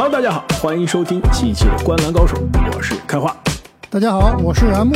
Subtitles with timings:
[0.00, 2.36] Hello，大家好，欢迎收听新一期的《观篮高手》，
[2.76, 3.36] 我是开花。
[3.90, 4.94] 大家好，我是然木。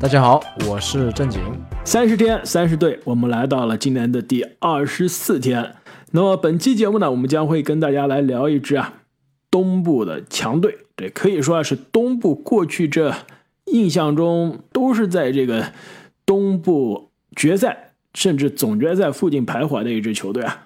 [0.00, 1.38] 大家好，我是正经。
[1.84, 5.74] 三十天，三十队，我们来到了今年的第二十四天。
[6.12, 8.94] 那么本期节目呢，我们将会跟大家来聊一支啊
[9.50, 10.78] 东部的强队。
[10.96, 13.14] 这可以说啊是东部过去这
[13.66, 15.72] 印象中都是在这个
[16.24, 20.65] 东部决赛甚至总决赛附近徘徊的一支球队啊。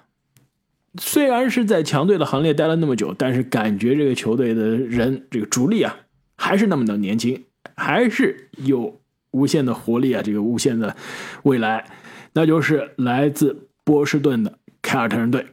[0.99, 5.95] 虽然是在强队的行列待了那么久，但是感觉这个球队的人这个主力啊
[6.35, 7.45] 还是那么的年轻，
[7.75, 8.99] 还是有
[9.31, 10.95] 无限的活力啊，这个无限的
[11.43, 11.85] 未来，
[12.33, 15.47] 那就是来自波士顿的凯尔特人队。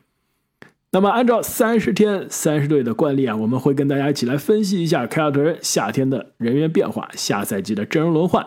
[0.90, 8.44] 那么，按照三十天三十队的惯例啊，我们会跟大家一起来分析一下凯尔特人夏天的人员变化、下赛季的阵容轮换、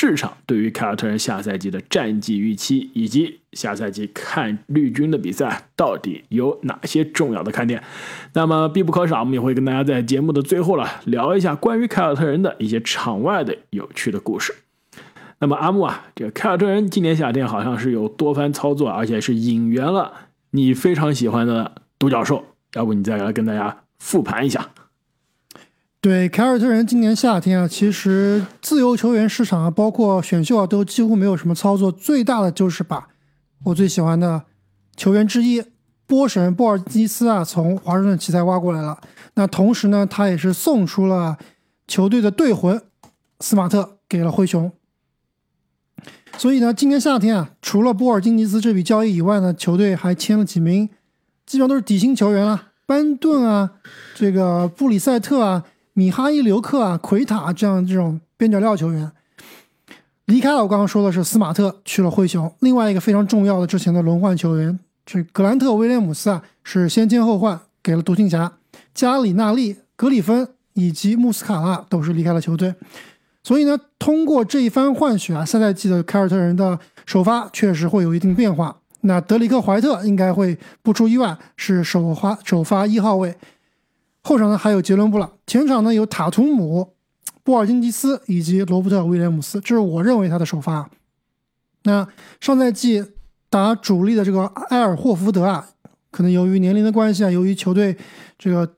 [0.00, 7.82] 市场对于凯尔特人下赛季的战绩预期，以及下赛季看绿军的比赛到底有哪些重要的看点。
[8.34, 14.54] 那么必不可少，我们也会跟大家在节目的最后了聊一下关于凯尔特人的一些场外的有趣的故事。
[15.40, 20.12] 那么阿木啊，这个凯尔特人今年夏天好像是有多番操作，而且是引援了。
[20.52, 24.68] 你非常喜欢的独角兽，要不你再来跟大家复盘一下？
[26.00, 31.90] 对，凯尔特人今年夏天啊，其实自由球员市场啊，包括选秀啊，都几乎没有什么操作。
[31.90, 33.08] 最大的就是把
[33.64, 34.44] 我最喜欢的
[34.96, 35.60] 球员之一
[36.06, 39.00] 波神波尔基斯啊，从华盛顿奇才挖过来了。
[39.34, 41.36] 那同时呢，他也是送出了
[41.88, 42.80] 球队的队魂
[43.40, 44.70] 斯马特给了灰熊。
[46.36, 50.88] 所以呢，今年夏天啊，除了波尔津吉斯这笔交易以外呢，球队还签了几名，
[51.44, 53.72] 基本上都是底薪球员了，班顿啊，
[54.14, 55.64] 这个布里塞特啊，
[55.98, 59.10] 米哈伊留克啊，奎塔这样这种边角料球员
[60.26, 60.62] 离开了。
[60.62, 68.52] 我刚刚说的是斯马特去了灰熊，另外一个非常重要的之前的轮换球员，这格兰特威廉姆斯啊，是先签后换给了独行侠，
[68.94, 72.72] 加里纳利、格里芬以及穆斯卡纳都是离开了球队。
[73.42, 78.76] 所以呢，通过这一番换血啊，下赛季的凯尔特人的首发确实会有一定变化。
[79.00, 83.34] 那德里克·怀特应该会不出意外是首发首发一号位，
[84.28, 86.92] 后场呢还有杰伦·布朗，前场呢有塔图姆、
[87.42, 90.90] 波尔津吉斯以及罗伯特·威廉姆斯，这是我认为他的首发。
[91.84, 92.06] 那
[92.38, 93.02] 上赛季
[93.48, 95.66] 打主力的这个埃尔霍福德啊，
[96.10, 97.96] 可能由于年龄的关系啊，由于球队
[98.38, 98.70] 这个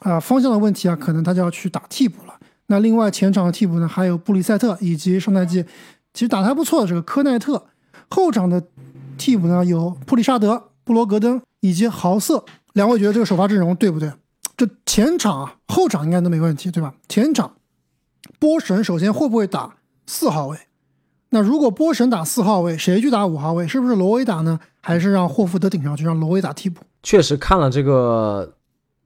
[0.00, 2.34] 啊方向的问题啊，可能他就要去打替补了。
[2.66, 5.64] 那另外前场的替补呢，还有布里塞特以及上赛季
[6.12, 7.64] 其实打得还不错的这个科奈特。
[8.10, 8.62] 后场的
[9.16, 12.44] 替补呢有普里沙德、布罗格登以及豪瑟。
[12.74, 14.12] 两位觉得这个首发阵容对不对？
[14.58, 16.92] 这前场啊，后场应该都没问题，对吧？
[17.08, 17.54] 前场
[18.38, 20.58] 波神首先会不会打四号位？
[21.30, 23.66] 那如果波神打四号位，谁去打五号位？
[23.66, 24.60] 是不是罗威打呢？
[24.82, 26.82] 还是让霍福德顶上去，让罗威打替补？
[27.02, 28.54] 确实看了这个。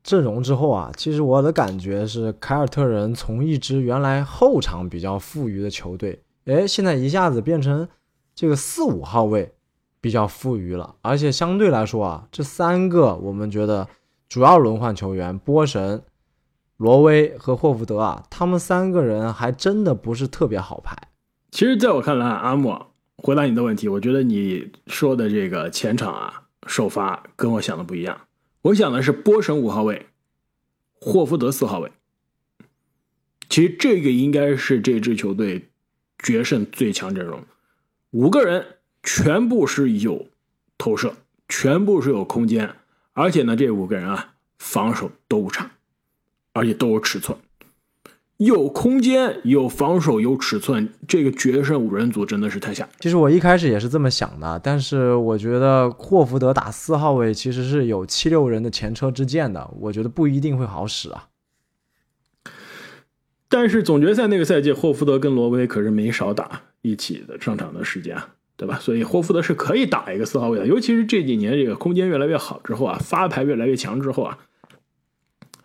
[0.04, 7.88] 阵容之后啊，其实我的感觉是，凯尔特人从一支原来后场比较富裕的球队，哎，现在一下子变成
[8.34, 9.54] 这个四五号位
[10.00, 10.96] 比较富裕了。
[11.02, 13.86] 而且相对来说啊，这三个我们觉得
[14.32, 16.04] 主要轮换球员波神、
[16.78, 20.96] 罗威和霍福德啊，他们三个人还真的不是特别好排。
[21.50, 28.22] 其实，在我看来，阿莫回答你的问题，我觉得你说的这个前场啊首发跟我想的不一样。
[28.62, 30.06] 我想的是波神五号位，
[30.94, 31.92] 霍福德四号位。
[33.50, 35.68] 其实这个应该是这支球队
[36.18, 37.44] 决胜最强阵容，
[38.12, 40.26] 五个人全部是有
[40.78, 41.16] 投射，
[41.50, 42.74] 全部是有空间，
[43.12, 45.70] 而且呢，这五个人啊防守都不差，
[46.52, 47.36] 而且都有尺寸。
[48.38, 52.88] 有空间，有防守，有尺寸，这个决胜五人组真的是太吓。
[52.98, 61.28] 其实我一开始也是这么想的，但是我觉得霍福德打四号位其实是有七六人的前车之鉴的，我觉得不一定会好使啊。
[63.48, 68.16] 但是总决赛那个赛季，霍福德跟罗威可是没少打一起的上场的时间，
[68.62, 68.78] 对吧？
[68.80, 74.38] 所以霍福德是可以打一个四号位的，尤其是这几年这个空间越来越好之后啊，发牌越来越强之后啊，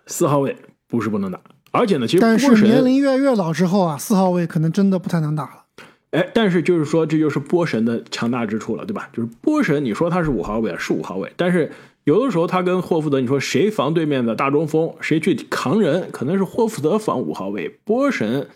[0.07, 0.57] 四号位
[0.87, 1.39] 不是不能打。
[1.69, 5.65] 而且呢，其实但是年龄越来越老之后啊，四号位可能真的不太能打了。
[6.09, 9.09] 哎，但是就是说，这就是波神的强大之处了，对吧？
[9.13, 11.71] 就是波神，你说他是五号位是五号位，但是
[12.05, 18.47] 有的时候他跟霍福德，你说谁防对面的大中锋，谁去扛人，可能是霍福德防五号位，波神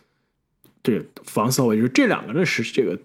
[0.81, 2.97] 这防四号位，就是这两个人是这个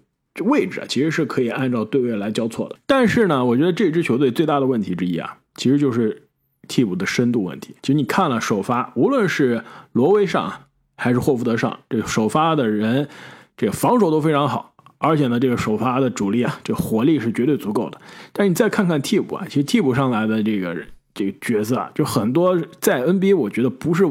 [0.43, 2.75] 位置啊，其实是可以按照对位来交错的。
[2.85, 6.23] 但是呢，我觉得这支球队最大的问题之一啊，其实就是。
[6.69, 9.63] 替补的深度问题，其实你看了首发，无论是
[9.93, 10.51] 罗威上
[10.97, 13.07] 还是霍福德上，这首发的人，
[13.55, 18.01] 这个防守都非常好，而且呢，这个首发的主力啊，这火力是绝对足够的。
[18.33, 20.75] 但是你再看看替补啊，其实替补上来的这个
[21.13, 24.05] 这个角色啊，就很多在 NBA 我觉得不是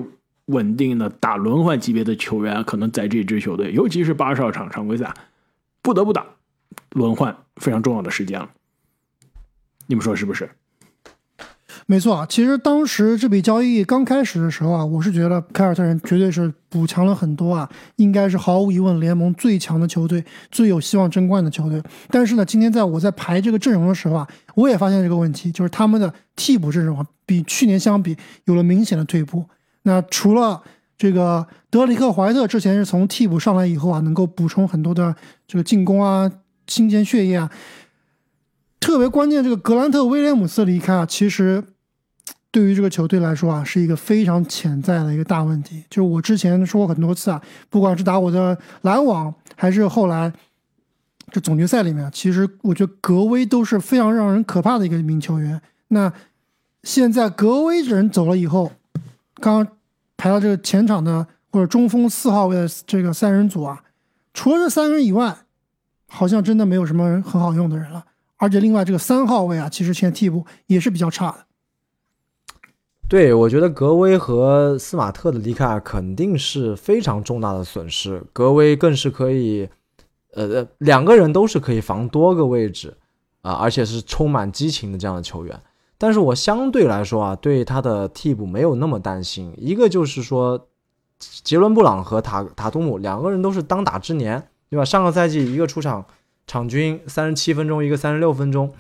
[0.47, 5.13] 稳定的打轮换级别的球员，可能在这支球队，尤其是八十二场常规赛，
[5.87, 6.27] 不得不打
[6.91, 8.51] 轮换非常重要的时间了。
[9.87, 10.51] 你们说是不是？
[11.87, 21.81] 没错啊，其实当时这笔交易刚开始的时候啊，我是觉得凯尔特人绝对是补强了很多啊，应该是毫无疑问联盟最强的球队，最有希望争冠的球队。
[22.09, 28.17] 但是呢，今天在我在排这个阵容的时候啊，我也发现这个问题，就是他们的替补阵容，比去年相比
[28.47, 29.49] 有了明显的退步。
[29.83, 30.65] 那除了
[30.97, 35.15] 这个德里克·怀特之前是从替补上来以后啊，能够补充很多的
[35.47, 36.31] 这个进攻啊、
[36.67, 37.51] 新鲜血液啊，
[38.81, 41.65] 特别关键这个格兰特·威廉姆斯离开啊，其实。
[42.53, 45.85] 对于这个球队来说啊，是一个非常潜在的一个大问题。
[45.91, 50.33] 就是我之前说过很多次啊，不管是打我的篮网，还是后来
[51.31, 55.61] 这总决赛里面，其实我觉得格威都是非常让人可怕的一个一名球员。
[55.89, 56.11] 那
[56.85, 58.73] 现在格威人走了以后，
[59.35, 59.77] 刚刚
[60.17, 63.83] 排到这个前场的或者中锋四号位的这个三人组啊，
[64.35, 65.37] 除了这三人以外，
[66.09, 68.05] 好像真的没有什么很好用的人了。
[68.37, 71.47] 而且另外这个三号位啊，其实现在替补也是比较差的。
[73.09, 78.23] 对，我觉得格威和斯马特的离开肯定是非常重大的损失。
[78.33, 79.69] 格威更是可以，
[80.35, 82.97] 呃，两个人都是可以防多个位置
[83.43, 85.63] 啊，而且是充满激情的这样的球员。
[85.99, 89.53] 但是我相对来说啊，对他的替补没有那么担心。
[89.57, 90.69] 一个就是说，
[91.19, 94.85] 杰伦布朗和塔塔图姆两个人都是当打之年，对吧？
[94.85, 96.05] 上个赛季一个出场
[96.47, 98.73] 场均三十七分钟，一个三十六分钟，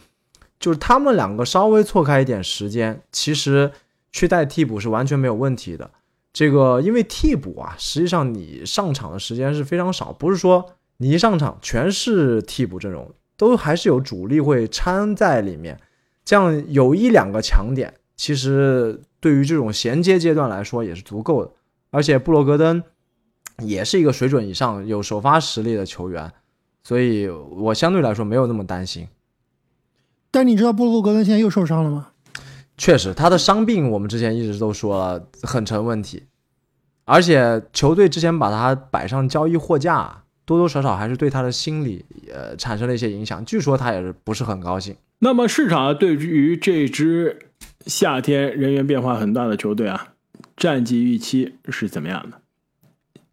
[0.59, 3.73] 就是他们两个稍微错开一点时间，其实。
[4.12, 5.91] 去带替补是完全没有问题的。
[6.33, 10.65] 这个因为替补啊，实际上你上场的时间是非常少，不是说
[10.97, 15.79] 你一上场全是替补阵容，都还是有主力会掺在里面。
[16.26, 21.52] 这样有一两个强点，其实对于这种衔接阶段来说也是足够的。
[21.90, 22.82] 而且布罗格登
[23.61, 26.32] 也是一个水准以上、有首发实力的球员，
[26.82, 29.06] 所以我相对来说没有那么担心。
[30.32, 32.08] 但你知道布罗格登现在又受伤了吗？
[32.76, 36.25] 确实，他的伤病我们之前一直都说了很成问题，
[37.05, 43.43] 而且球队之前把他摆上交易货架，多多少少还是对他的心理呃产生了一些影响。
[43.44, 44.96] 据说他也是不是很高兴。
[45.19, 47.39] 那么市场对于这支
[47.87, 50.15] 夏天人员变化很大的球队啊，
[50.57, 52.41] 战绩预期是怎么样的？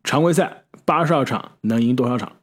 [0.04, 2.34] 常规赛八十二场能赢多少场？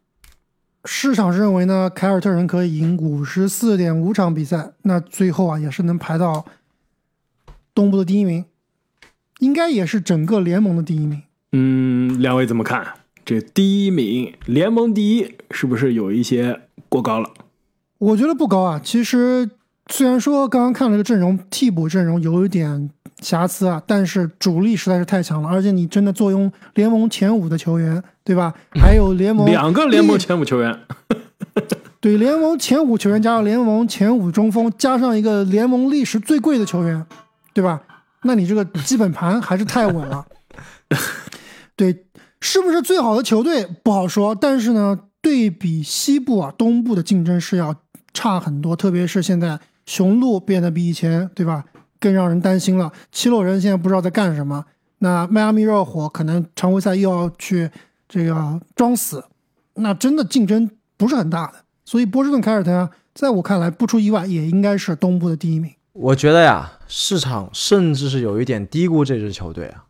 [0.84, 6.46] 市场认为呢，凯尔特人可以赢五十四点五场比赛，那最后啊也是能排到。
[7.72, 8.44] 东部的第一名，
[9.38, 11.22] 应该也是整个联盟的第一名。
[11.52, 12.94] 嗯，两位怎么看？
[13.24, 17.30] 这第一名，联盟第一，是不是有一些过高了？
[18.00, 18.80] 我觉得不高啊。
[18.82, 19.48] 其实
[19.90, 25.48] 虽然说刚刚看了个阵容，替补阵容有一点瑕疵啊，但是主力实在是太强了。
[25.48, 28.52] 而且你真的坐拥联盟前五的球员，对吧？
[28.80, 30.76] 还有联盟两个联盟前五球员，
[32.00, 37.06] 对，联盟前五球员加上联盟前五中锋，加上一个联盟历史最贵的球员。
[37.52, 37.82] 对吧？
[38.22, 40.24] 那你这个基本盘还是太稳了。
[41.74, 42.04] 对，
[42.40, 44.32] 是不是最好的球队不好说。
[44.36, 47.74] 但是呢，对比西部啊，东部的竞争是要
[48.12, 48.74] 差很多。
[48.74, 51.64] 特别是现在雄鹿变得比以前，对吧，
[51.98, 52.92] 更让人担心了。
[53.10, 54.64] 七六人现在不知道在干什么。
[54.98, 57.70] 那迈阿密热火可能常规赛又要去
[58.08, 59.24] 这个装死，
[59.74, 61.54] 那真的竞争不是很大的。
[61.84, 65.72] 所以波士顿凯尔特人，在我看来，不出意外也应该是东部的第一名。
[65.92, 69.84] 我觉得呀，市场甚至是有一点低估这支球队啊。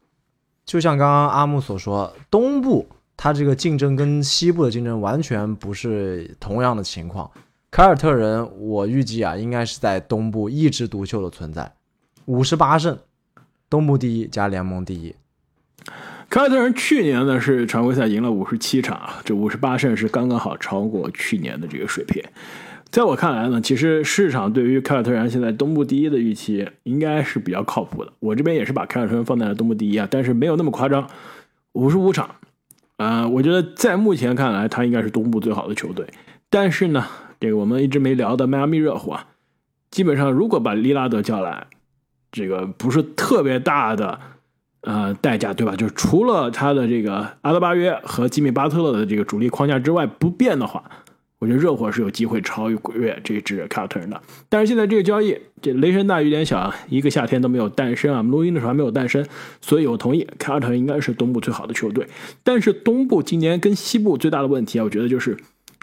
[0.65, 7.29] 就像刚刚阿木所说，东部它这个竞争跟西部的竞争完全不是同样的情况。
[7.71, 11.73] 凯尔特人，我预计啊，应该是在东部一枝独秀的存在，
[12.25, 12.99] 五十八胜，
[13.71, 15.15] 东部第一加联盟第一。
[16.29, 22.21] 凯尔特人去年呢是常规赛赢了五十七场，这五十八胜是刚刚好超过去年的这个水平。
[22.91, 28.13] 在我看来呢，其实市场对于凯尔特人现在东部第一的预期应该是比较靠谱的。
[28.19, 31.09] 我这边也是把凯尔特人放在了东部第一啊，但是没有那么夸张，
[31.75, 32.35] 五十五场，
[32.97, 36.05] 啊，我觉得在目前看来，他应该是东部最好的球队。
[36.49, 37.07] 但是呢，
[37.41, 39.19] 这个我们一直没聊的迈阿密热火，
[39.91, 41.67] 基本上如果把利拉德叫来，
[42.31, 44.21] 这个不是特别大的
[44.83, 45.75] 呃代价，对吧？
[45.75, 50.85] 就是除了他的这个阿德巴约和吉米巴特勒的这个主力框架之外不变的话。
[51.41, 54.21] 我觉得热火是有机会超越这支凯尔特人的，
[54.51, 59.27] 但是现在这个交易，这雷声大雨点小啊，一个夏天都没有诞生啊，录音的时候还没有诞生，
[59.63, 62.07] 所以我同意凯尔特人应该是东部最好的球队。
[62.45, 65.35] 但是东部今年跟西部最大的问题啊，我觉得就是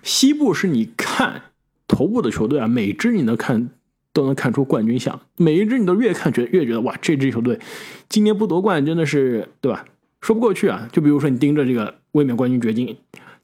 [0.08, 1.42] 西部是你看
[1.86, 3.70] 头部的球队啊，每支你能看
[4.14, 5.20] 都能看出冠军相。
[5.36, 7.60] 每一支你都越看觉越觉得哇，这支球队
[8.08, 9.84] 今年不夺冠真的是对吧？
[10.22, 10.88] 说不过去啊。
[10.94, 12.96] 就比如说你盯着这个卫冕冠军掘金，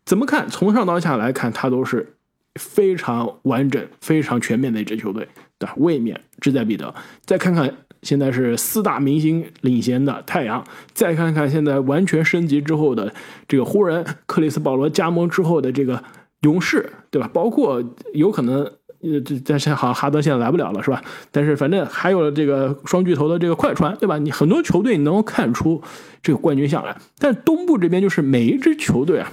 [0.06, 0.48] 怎么看？
[0.48, 2.16] 从上到下来看，它都是
[2.56, 5.28] 非常完整、非常全面的一支球队，
[5.60, 5.74] 对吧？
[5.76, 6.96] 卫冕志在必得。
[7.26, 13.14] 再看看现在是四大明星领衔的太阳，再看看现在完全升级之后的
[13.50, 16.02] 这个湖人，克里斯保罗加盟之后的这个
[16.44, 17.30] 勇士，对吧？
[17.34, 17.84] 包括
[18.14, 18.72] 有可能。
[19.06, 21.04] 呃，这但是好像哈登现在来不了了，是吧？
[21.30, 24.18] 但是反正还有这个双巨头的这个快船，对吧？
[24.18, 25.82] 你很多球队你能够看出
[26.22, 26.96] 这个冠军相来。
[27.20, 29.30] 但东部这边就是每一支球队啊，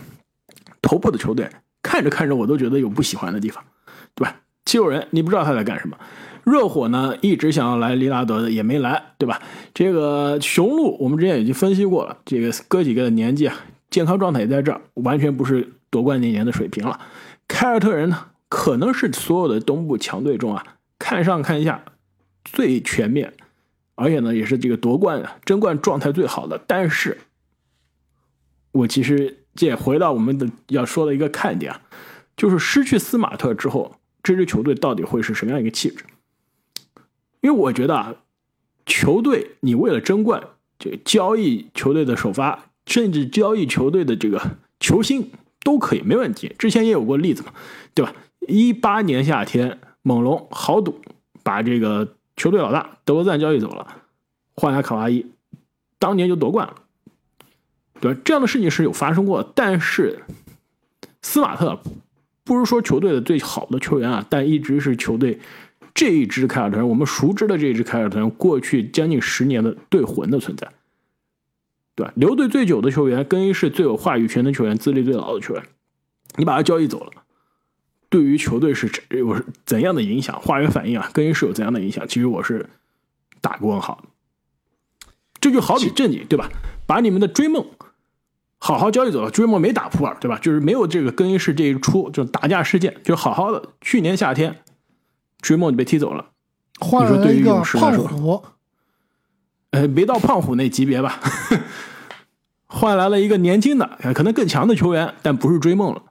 [0.83, 1.49] 头部的球队
[1.85, 3.62] 看着看着我都觉得有不喜欢的地方，
[4.17, 4.40] 对吧？
[4.64, 5.97] 七六人你不知道他在干什么，
[6.43, 9.40] 热火呢一直想要来利拉德的也没来，对吧？
[9.73, 13.55] 这个雄鹿我们之前已经分析过了，这个哥几个的年纪啊，
[13.88, 17.00] 健康状态也在这儿，完全不是夺冠那年的水平了。
[17.49, 18.28] 凯尔特人呢？
[18.49, 21.85] 可能是所有的东部强队中啊，看上看下
[22.44, 23.32] 最全面，
[23.94, 26.61] 而且呢也是这个夺冠争冠状态最好的。
[26.66, 27.18] 但是，
[28.73, 31.82] 我其实也回到我们的要说的一个看点啊，
[32.37, 36.04] 就是失去斯马特之后，这支球队到底会是什么样一个气质？
[37.40, 38.16] 因为我觉得啊，
[38.85, 40.42] 球队你为了争冠，
[40.76, 45.30] 这个交易球队的首发，甚至交易球队的这个球星
[45.62, 46.55] 都可以没问题。
[46.59, 47.52] 之前也有过例子嘛，
[47.95, 48.14] 对吧？
[48.49, 51.00] 一八年夏天，猛龙豪赌
[51.43, 53.87] 把这个球队老大德罗赞交易走了，
[54.55, 55.26] 换来卡哇伊，
[55.99, 56.75] 当年就夺冠了，
[58.00, 58.21] 对吧？
[58.25, 60.23] 这样的事情是有发生过，但是
[61.23, 61.79] 斯马特
[62.45, 65.38] 不是说球队的最好的球员啊，但一直是球队
[65.95, 70.67] 这一支凯尔特人，我们熟知的这一支凯尔特人过去将近十年的队魂的存在，
[72.00, 72.12] 对吧？
[72.16, 75.62] 留队最久的球员，更衣室最有话语权的球员，资历最老的球员，
[76.37, 77.12] 你把他交易走了。
[78.09, 80.40] 对于球队是有怎样的影响？
[80.40, 82.09] 化学反应啊，更衣室有怎样的影响？
[82.09, 82.71] 其实我是
[83.42, 84.02] 打个问号。
[85.40, 86.50] 这就好比正经对吧？
[86.87, 87.64] 把你们的追梦
[88.59, 90.38] 好好交易走了，追梦没打普尔对吧？
[90.38, 93.62] 就是没有这个更衣室这一出就打架事件，就好好的。
[93.80, 94.57] 去年夏天
[95.40, 96.30] 追梦就被踢走了，
[96.80, 98.42] 换了一个胖虎，
[99.71, 101.21] 呃，没到胖虎那级别吧？
[102.73, 106.05] 换来了一个年轻的，可能更强的球员，但不是追梦了。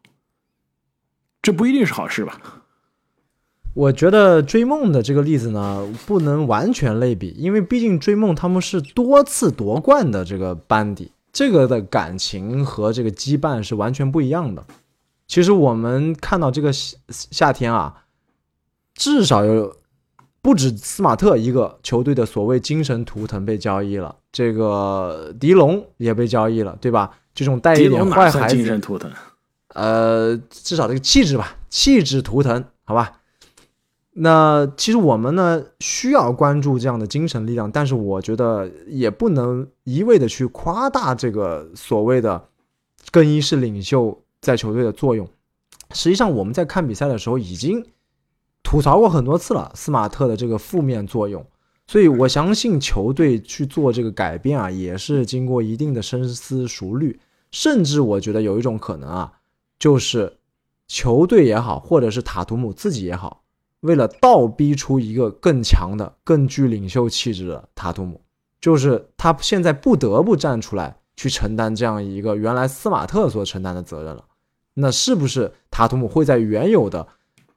[1.41, 2.39] 这不一定是好事吧？
[3.73, 14.65] 我觉得追梦的这个例子呢，不能完全类比，因为毕竟追梦他们是多次夺冠的这个班底，这个的感情和这个羁绊是完全不一样的。
[15.27, 18.03] 其实我们看到这个夏夏天啊，
[18.95, 19.77] 至少有
[20.41, 27.11] 不止斯马特一个球队的所谓精神图腾被交易了，这个狄龙也被交易了，对吧？
[27.33, 29.11] 这种带一点坏孩子精神图腾。
[29.69, 33.13] 呃，至少这个气质吧，气质图腾，好吧。
[34.13, 42.49] 那其实我们呢需要关注这样的精神力量，但是我觉得也不能一味的去夸大这个所谓的
[43.11, 45.29] 更衣室领袖在球队的作用。
[45.91, 47.85] 实际上我们在看比赛的时候已经
[48.63, 51.45] 吐槽过很多次了，斯马特的这个负面作用。
[51.89, 57.19] 所以我相信球队去做这个改变啊，也是经过一定的深思熟虑，
[57.49, 59.33] 甚至我觉得有一种可能啊。
[59.79, 60.37] 就是
[60.87, 63.41] 球队也好，或者是塔图姆自己也好，
[63.79, 68.21] 为了倒逼出一个更强的、更具领袖气质的塔图姆，
[68.61, 74.23] 就是他现在不得不站出来去承担这样一个原来斯马特所承担的责任了。
[74.75, 77.07] 那是不是塔图姆会在原有的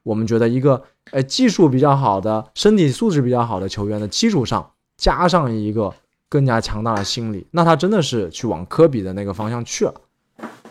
[0.03, 5.93] 我们觉得一个呃技术比较好的、身体素质比较好的球员的基础上，加上一个
[6.29, 7.47] 更加强大的心理？
[7.51, 9.93] 那他真的是去往科比的那个方向去了，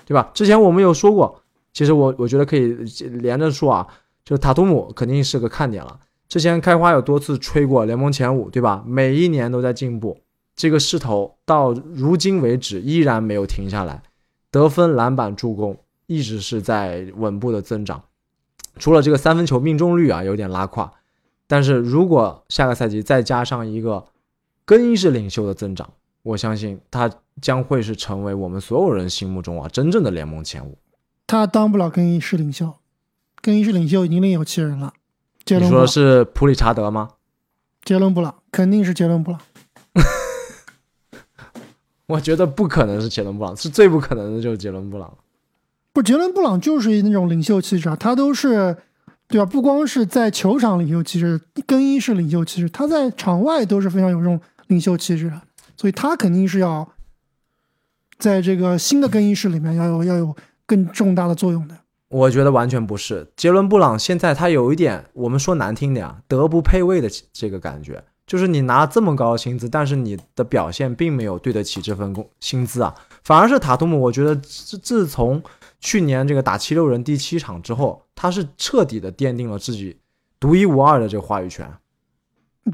[0.05, 0.31] 对吧？
[0.33, 1.39] 之前我们有说过。
[1.75, 2.67] 其实我我觉得可以
[3.09, 3.89] 连着说啊，
[4.27, 5.99] 就塔图姆肯定是个看点了。
[6.29, 8.85] 之前开花有多次吹过联盟前五，对吧？
[8.87, 10.21] 每一年都在进步，
[10.55, 14.03] 这个势头到如今为止依然没有停下来，
[14.51, 15.75] 得分、篮板、助攻
[16.07, 18.03] 一直是在稳步的增长。
[18.79, 20.93] 除了这个三分球命中率啊有点拉胯，
[21.47, 24.05] 但是如果下个赛季再加上一个
[24.65, 25.89] 更衣室领袖的增长，
[26.23, 27.11] 我相信他
[27.41, 30.79] 将会是成为我们所有人心目中啊真正的联盟前五。
[31.27, 32.75] 他当不了更衣室领袖，
[33.41, 34.93] 更衣室领袖已经另有其人了。
[35.45, 37.11] 杰伦，你说是普里查德吗？
[37.85, 39.41] 杰伦布朗肯定是杰伦布朗。
[42.07, 45.17] 我觉得不可能是杰伦布朗，是最不可能的就是杰伦布朗。
[45.93, 48.77] 不，杰伦布朗就是那种领袖气质啊，他都是
[49.29, 49.47] 对吧？
[49.47, 55.41] 不光是在球场领袖气质，更衣室领袖气质，他在场外都是非常有这种领袖气质的，
[55.77, 56.89] 所以他肯定是要
[58.19, 60.37] 在这个新的更衣室里面要有要有。
[60.65, 61.77] 更重大的作用的。
[62.09, 63.31] 我觉得完全不是。
[63.37, 72.95] 杰伦布朗现在他有一点，我们说难听点啊，德不配位的这个感觉，就是你拿这么高的薪资，但是你的表现并没有对得起这份工薪资啊。
[73.23, 75.43] 反而是塔图姆，我觉得自自从
[75.83, 79.99] 去年这个打七六人第七场之后，他是彻底的奠定了自己
[80.41, 81.71] 独一无二的这个话语权。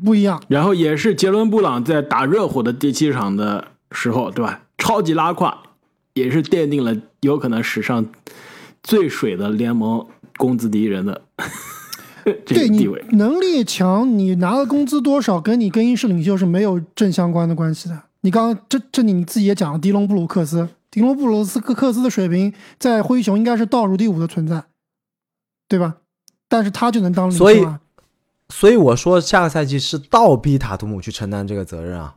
[0.05, 0.41] 不一样。
[0.49, 4.61] 然后也是杰伦布朗在打热火的第七场的时候，对吧？
[4.77, 5.63] 超级拉胯，
[6.13, 8.05] 也是奠定了有可能史上
[8.83, 11.23] 最水的联盟工资第一人的
[12.45, 13.05] 这对你个地位。
[13.13, 17.99] 能力强，你拿的工资多少，跟你更衣室领袖是没有正相关的关系的。
[18.21, 24.65] 你刚刚这这里你自己也讲了，迪隆布鲁克斯，迪隆布鲁斯克克斯的水平在灰熊应该是倒数第五的存在，
[25.69, 25.99] 对吧？
[26.49, 27.81] 但是他就能当领所以袖啊。
[28.49, 32.17] 所以我说下个赛季是倒逼塔图姆去承担这个责任啊，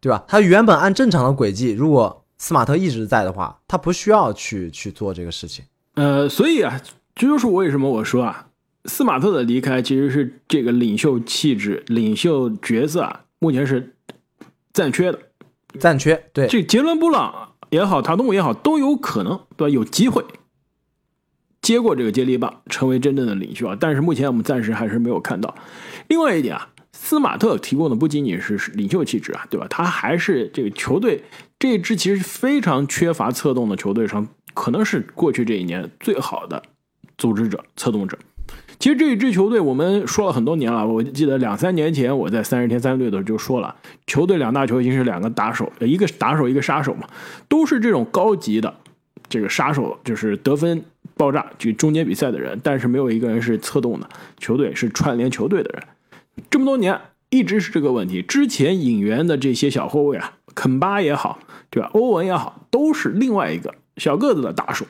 [0.00, 0.24] 对吧？
[0.26, 5.62] 他原本按正常的轨迹，如果斯马特一直在的话，他不需要去去做这个事情。
[5.96, 6.80] 呃，所以啊，
[7.14, 8.48] 这就是为什么我说啊，
[8.86, 13.94] 斯马特的离开其实是这个领袖气质、领袖角色啊，目前是
[14.72, 15.18] 暂缺的。
[15.78, 19.74] 暂缺，对，这杰伦布朗也好，塔图姆也好，都有可能对吧？
[19.74, 20.24] 有机会
[21.60, 23.76] 接过这个接力棒，成为真正的领袖啊。
[23.78, 25.54] 但是目前我们暂时还是没有看到。
[26.08, 29.66] 另外一点啊，斯马特提供的不仅仅是领袖气质啊，对吧？
[29.70, 31.22] 他还是这个球队
[31.58, 36.62] 这支其实非常缺乏策动的球队上，可能是过去这一年最好的
[37.16, 38.18] 组织者、策动者。
[38.82, 43.72] 其实这一支球队我们说了很多年了，我记得两三年前我在三十天三队的时候就说了，
[44.08, 46.48] 球队两大球星是两个打手，一个打手。
[46.48, 47.06] 一个杀手嘛，
[47.48, 48.74] 都是这种高级的
[49.28, 50.82] 这个杀手，就是得分
[51.16, 54.08] 爆炸就中间比赛的人，但是没有一个人是策动的，
[54.38, 55.84] 球队是串联球队的人。
[56.50, 58.20] 这么多年一直是这个问题。
[58.20, 61.38] 之前引援的这些小后卫啊，肯巴也好，
[61.70, 61.88] 对吧？
[61.92, 64.84] 欧文也好，都是另外一个小个子的打手，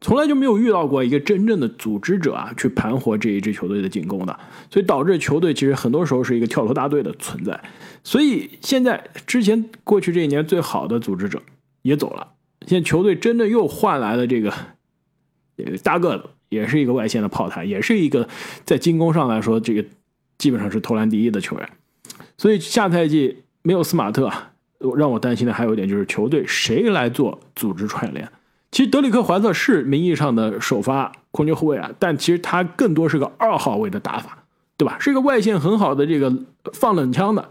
[0.00, 4.38] 从来就没有遇到过一个真正的组织者啊，去盘活这一支球队的进攻的，
[4.70, 7.58] 所以导致球队其实很多时候是一个跳投大队的存在。
[8.04, 11.42] 所以现在之前过去这一年最好的组织者
[11.82, 12.28] 也走了，
[12.66, 14.52] 现在球队真的又换来了这个
[15.56, 18.28] 这个大个子，也是一个外线的炮台，也是一个
[18.64, 19.84] 在进攻上来说这个
[20.36, 21.68] 基本上是投篮第一的球员。
[22.36, 24.30] 所以下赛季没有斯马特，
[24.96, 28.30] 让我担心的还有一点就是球队谁来做组织串联。
[28.76, 34.44] 其实德里克·怀特是名义上的首发控球后卫啊，但其实他更多是个二号位的打法，
[34.76, 34.98] 对吧？
[35.00, 36.30] 是一个外线很好的这个
[36.74, 37.48] 放冷枪的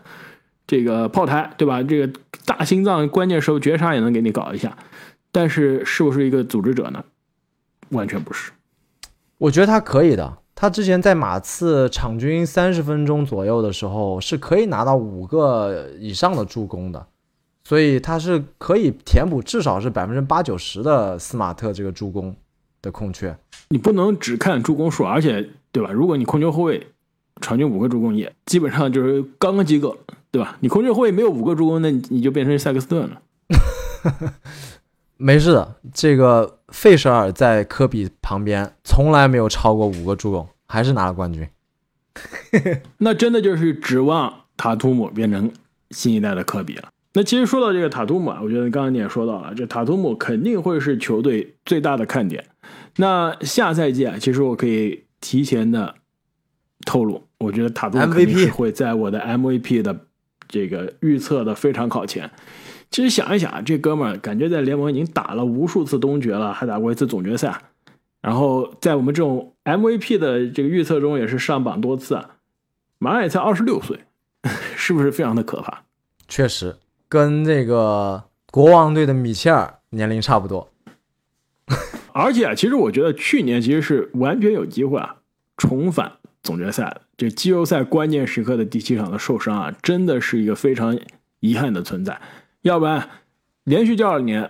[0.68, 1.82] 这个炮台，对吧？
[1.82, 2.14] 这个
[2.46, 4.78] 大心脏关键时候绝杀也能给你搞一下，
[5.32, 7.04] 但是是不是一个组织者呢？
[7.90, 8.52] 完全不是。
[9.40, 10.38] 我觉得他可以的。
[10.54, 17.08] 他之前在马刺场均三十分钟左右的时候，是可以拿到五个以上的助攻的，
[17.68, 22.34] 所以他是可以填补至少是百分之八九十的斯马特这个助攻
[22.82, 23.36] 的空缺。
[23.70, 25.92] 你不能只看助攻数，而且对吧？
[25.92, 26.88] 如果你控球后卫
[27.42, 29.98] 场均五个助攻也基本上就是刚刚及格，
[30.30, 30.56] 对吧？
[30.60, 33.22] 你控球后卫没有五个助攻，那你你就变成塞克斯顿了。
[35.18, 41.48] 没事的，这个费舍尔在科比旁边从来没有超过五个助攻，还是拿了冠军。
[43.00, 45.52] 那真的就是指望塔图姆变成
[45.90, 46.90] 新一代的科比了。
[47.16, 52.46] 那其实说到这个塔图姆啊，我觉得刚刚你也说到了，这塔图姆肯定会是球队最大的看点。
[52.98, 55.96] 那下赛季啊，其实我可以提前的
[56.86, 59.98] 透露，我觉得塔图姆肯定是会在我的 MVP 的
[60.50, 62.30] 这个预测的非常靠前。
[62.92, 67.62] 其实想一想啊，这哥们儿感觉在联盟已经打了无数次东决了，还打过一次总决赛，
[68.22, 72.32] 然后在我们这种 MVP 的这个预测中也是上榜多次啊，
[73.00, 74.00] 马上也才二十六岁，
[74.76, 75.84] 是不是非常的可怕？
[76.28, 76.76] 确实，
[77.08, 80.72] 跟这个国王队的米切尔年龄差不多。
[82.14, 85.18] 而且啊，其实我觉得去年其实是完全有机会啊
[85.58, 87.02] 重返总决赛的。
[87.18, 90.98] 这季后赛关键时刻的第七场的受伤啊，真的是一个非常
[91.40, 92.22] 遗憾的存在。
[92.62, 93.10] 要不然，
[93.64, 94.50] 连续第二年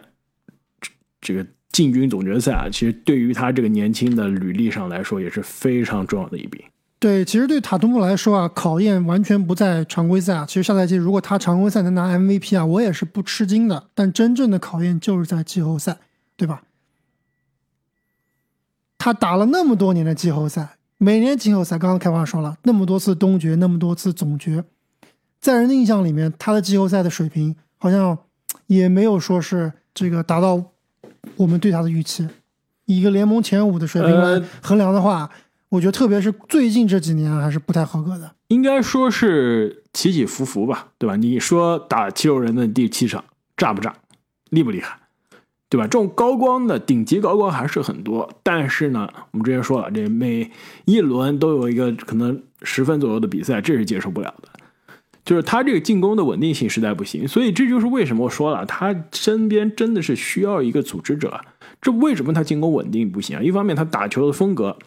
[1.22, 6.66] 这个进军总决赛啊，其实对于他这个年轻的履历上来说也是非常重要的一笔。
[7.06, 10.44] 对，其实对塔图姆来说啊，考验完全不在常规赛啊。
[10.48, 13.84] 其实下赛季如果他常规赛能拿 MVP 啊，我也是不吃惊的。
[13.94, 16.00] 但真正的考验就是在季后赛，
[16.36, 16.64] 对吧？
[18.98, 24.64] 他打了那么多年的季后赛，每年季后赛，刚刚开话说了，那么多次东决，那么多次总决，
[25.40, 28.18] 在人的印象里面，他的季后赛的水平好像
[28.66, 30.60] 也没有说是这个达到
[31.36, 32.28] 我们对他的预期。
[32.86, 35.30] 以一个联盟前五的水平来衡量的话，
[35.76, 38.32] 我觉得特别是最近这几年还是不太合格的。
[38.48, 41.16] 应该说是起起伏伏吧，对吧？
[41.18, 43.24] 你说打七六人的第七场
[43.58, 43.94] 炸不炸，
[44.50, 44.98] 厉不厉害？
[45.68, 45.86] 对吧？
[45.86, 50.50] 这种高光的顶级高光还是很多，但是呢，我们之前说了，这每
[50.86, 54.50] 一轮都有一个可能十分左右的比赛，这是接受不了的。
[55.26, 61.42] 就是他这个进攻的稳定性实在不行，所以这就是为什么我说了，他身边真的是需要一个组织者。
[61.82, 63.42] 这为什么他进攻稳定不行啊？
[63.42, 64.78] 一方面他打球的风格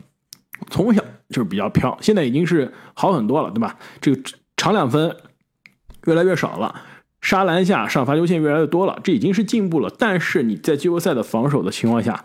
[0.71, 3.77] 从小就是比较飘，现在已经是好很多了，对吧？
[4.01, 4.21] 这个
[4.57, 5.17] 长两分
[6.07, 6.75] 越来越少了，
[7.21, 9.93] 杀篮下上罚球线越来越多了，这已经是进步了。
[9.99, 12.25] 但是你在季后赛的防守的情况下，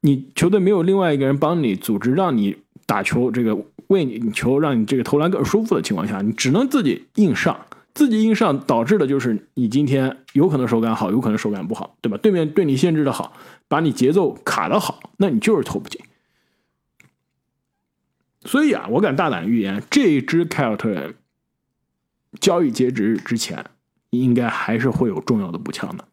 [0.00, 3.56] 你球队没有另外一个人帮你组织，让你打球这个。
[3.88, 7.54] 为你球让你这个投篮更舒服的情况下，你只能自己硬上，
[7.92, 12.16] 自己硬上导致的就是你今天有可能手感好，有可能手感不好，对吧？
[12.16, 13.34] 对面对你限制的好，
[13.68, 16.00] 把你节奏卡的好，那你就是投不进。
[18.44, 21.14] 所以啊，我敢大胆预言，这一支凯尔特人
[22.40, 23.64] 交易截止日之前，
[24.10, 26.04] 应该还是会有重要的补强的。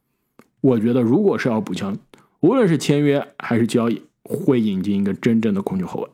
[0.62, 1.98] 我觉得，如果是要补强，
[2.42, 6.10] 无论是签约还是交易，会引进一个真正的控球后卫。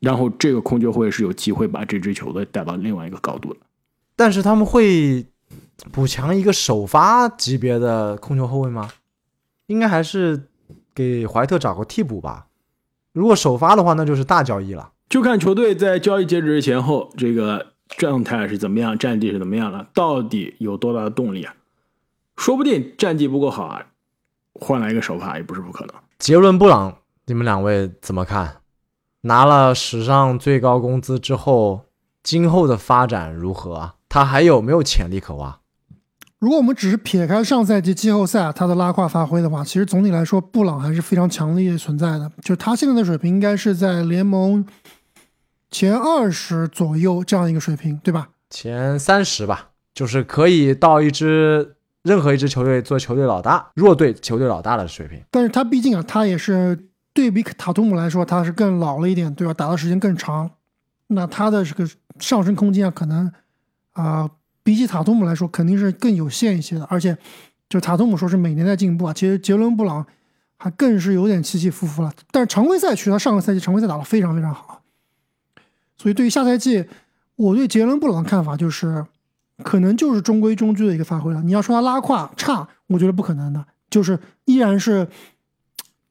[0.00, 3.60] 然后这个控球会是有机会把这支球队带到另外一个高度的，
[4.16, 5.24] 但是他们会
[5.92, 8.90] 补强一个首发级别的控球后卫吗？
[9.66, 10.48] 应该还是
[10.92, 12.48] 给怀特找个替补吧。
[13.12, 14.90] 如果首发的话，那就是大交易了。
[15.12, 21.54] 就看球队在交易截止日前后这个状态是怎么样，战绩是怎么样了，到底有多大的动力啊？
[22.38, 23.88] 说不定战绩不够好啊，
[24.54, 25.94] 换来一个首发也不是不可能。
[26.18, 26.96] 杰伦布朗，
[27.26, 28.62] 你们两位怎么看？
[29.20, 31.82] 拿了史上最高工资之后，
[32.22, 33.96] 今后的发展如何啊？
[34.08, 35.58] 他还有没有潜力可挖？
[36.38, 42.32] 如果我们只是撇开上赛季季后赛他的拉胯发挥的话，其实总体来说，布朗还是非常强力存在的。
[42.40, 44.64] 就他现在的水平，应该是在联盟
[45.72, 48.28] 前二十左右这样一个水平，对吧？
[48.50, 55.20] 前三十吧，就是可以到一支任何一支球队做球队老大、弱队球队老大的水平。
[55.32, 56.88] 但是他毕竟啊，他也是。
[57.14, 59.52] 对比塔图姆来说，他是更老了一点，对吧？
[59.52, 60.50] 打的时间更长，
[61.08, 61.86] 那他的这个
[62.18, 63.30] 上升空间啊，可能
[63.92, 64.30] 啊，
[64.62, 66.86] 比起塔图姆来说，肯定是更有限一些的。
[66.86, 67.14] 而且，
[67.68, 70.06] 就塔图姆说是每年在进步啊，其实杰伦布朗
[70.56, 72.10] 还更是有点起起伏伏了。
[72.30, 74.81] 但是常规赛区，他上个赛季常规赛打得非常非常好，
[76.02, 76.84] 所以对于下赛季，
[77.36, 79.06] 我对杰伦布朗的看法就是，
[79.62, 81.40] 可能就是中规中矩的一个发挥了。
[81.42, 85.06] 你要说他拉胯差，我觉得不可能的，就是依然是。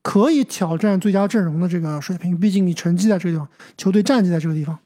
[0.03, 4.79] 可以挑战最佳阵容的这个水平，毕竟你成绩在这个地方，球队战绩在这个地方。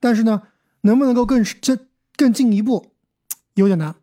[0.00, 0.44] 但是呢，
[0.80, 1.76] 能不能够更这
[2.16, 2.92] 更进一步，
[3.52, 3.94] 有点难。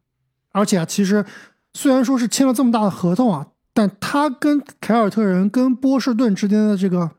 [0.52, 1.26] 而且啊，其实
[1.74, 7.10] 虽然说是签了这么大的合同啊，但他跟凯尔特人、跟波士顿之间的这个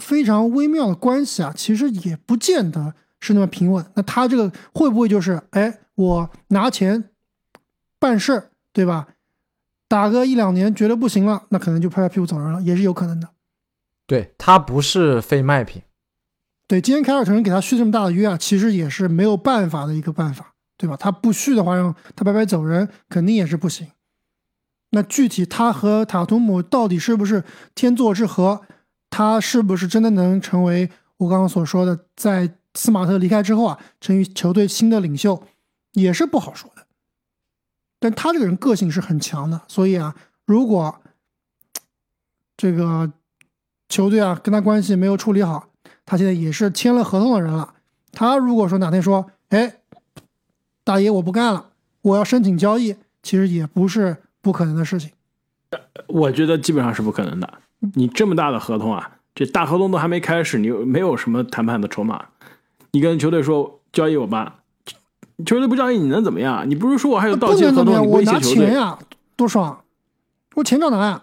[0.00, 3.84] 非常微妙的关系啊，其实也不见得是那么平稳。
[3.94, 7.10] 那他这个会不会就是，哎，我拿钱
[7.98, 9.08] 办事儿，对吧？
[9.86, 13.28] 打个一两年觉得不行了，那可能就拍拍屁股走人了，也是有可能的。
[14.06, 15.82] 对他不是非卖品。
[16.66, 20.96] 对，今天凯尔特人给他续这么大的约啊，其实也是没有办法的一个办法，对吧？
[20.96, 23.88] 他不续的话，让他白白走人，肯定也是不行。
[24.90, 28.62] 那具体他和塔图姆到底是不是天作之合？
[29.10, 35.42] 他是不是真的能成为我刚刚所说的，在斯马特离开之后啊，成为球队新的领袖，
[35.92, 36.86] 也是不好说的。
[37.98, 40.14] 但他这个人个性是很强的，所以啊，
[40.46, 41.02] 如果
[42.56, 43.12] 这个
[43.88, 45.68] 球队啊跟他关系没有处理好，
[46.06, 47.74] 他现在也是签了合同的人了。
[48.12, 49.80] 他如果说哪天说，哎，
[50.84, 51.70] 大爷我不干了，
[52.02, 55.10] 我要申请交易，其实也不是不可能的事情。
[56.06, 57.60] 我觉得基本上是不可能的。
[57.94, 62.26] 你这么大的合同啊，这大合同都还没开始，你没有什么谈判的筹码，
[62.92, 64.56] 你跟球队说交易我吧。
[65.46, 66.68] 球队不交易你能怎么样？
[66.68, 68.98] 你不是说我还有到期合同，你威胁球队呀？
[69.36, 69.80] 多爽！
[70.56, 71.22] 我钱照拿呀。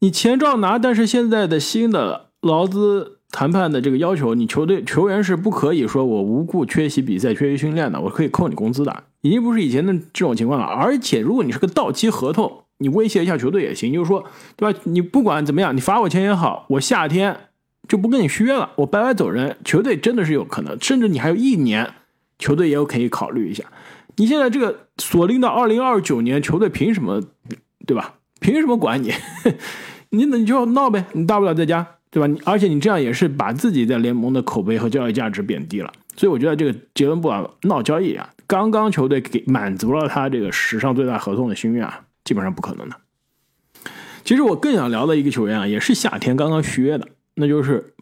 [0.00, 10.66] 你钱照拿，但是现在的新的劳资谈判的这个要求，你球队球员是不可以说我无故缺席比赛、缺席训练的，我可以扣你工资的，已经不是以前的这种情况了。
[10.66, 14.24] 而且如果你是个到期合同，你威胁一下球队也行，就是说，
[14.56, 14.78] 对吧？
[14.84, 17.36] 你不管怎么样，你罚我钱也好，我夏天
[17.86, 19.56] 就不跟你续约了，我白白走人。
[19.64, 21.94] 球队真的是有可能，甚至你还有一年。
[22.38, 23.64] 球队也有可以考虑一下，
[24.14, 27.20] 你现在这个锁定到二零二九年，球队凭什么，
[27.84, 28.14] 对吧？
[28.38, 29.12] 凭什么管你？
[30.10, 32.28] 你那你就闹呗，你大不了在家，对吧？
[32.28, 35.92] 你而且你这样也是把自己在联盟的口碑和交易价值贬低了。
[36.16, 42.96] 所以我觉得这个杰伦布朗闹交易啊，刚刚球队给满足了他这个史上最大合同的心愿啊，基本上不可能的。
[44.22, 47.94] 其实我更想聊的一个球员啊，也是夏天刚刚续约的，那就是。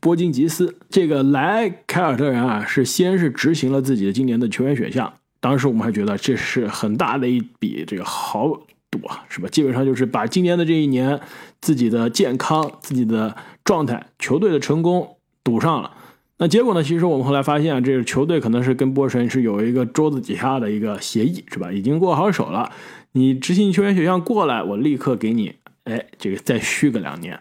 [0.00, 5.12] 波金吉斯这个来凯尔特人啊，是先是执行了自己的今年的球员选项。
[5.40, 8.46] 当时我们还觉得这是很大的一笔这个豪
[8.92, 9.48] 赌啊，是吧？
[9.48, 11.18] 基本上就是把今年的这一年
[11.60, 15.90] 自己的健康、自己的状态、球队的成功赌上了。
[16.36, 16.84] 那结果呢？
[16.84, 21.72] 其实我们后来发现啊，这个球队可能是跟波神是有一个桌子底下的一个协议，是吧？
[21.72, 22.70] 已经握好手了。
[23.18, 25.54] 你执行球员选项过来，我立刻给你，
[25.84, 27.38] 哎，这个再续个两年。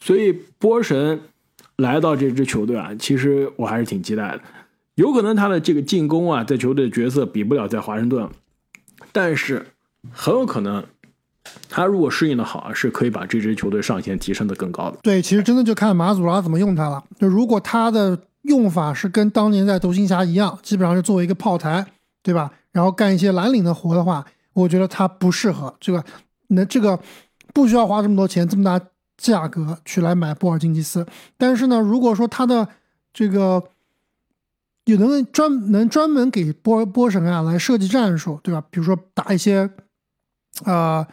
[0.00, 1.20] 所以波神
[1.76, 4.40] 来到这支球队啊，其实我还是挺期待的。
[4.96, 8.28] 有可能他的这个进攻啊，在球队的角色比不了在华盛顿，
[9.12, 9.66] 但是
[10.12, 10.84] 很有可能
[11.68, 14.98] 他如果适应的好，是可以把这支球队上限提升的更高的。
[15.02, 17.02] 对，其实真的就看马祖拉怎么用他了。
[17.18, 21.86] 就如果他的用法是跟当年在独行侠一样，基本上是作为一个炮台，
[22.22, 22.52] 对吧？
[22.70, 26.02] 然后干一些蓝领的活的话，我觉得他不适合这个。
[26.48, 26.98] 那这个
[27.52, 28.80] 不需要花这么多钱，这么大
[29.18, 31.06] 价格去来买波尔津吉斯。
[31.36, 32.66] 但是呢，如果说他的
[33.12, 33.62] 这个
[34.86, 38.64] 有能专能专门给波波神啊来设计战术，对吧？
[38.70, 39.68] 比如说打一些
[40.64, 41.06] 啊。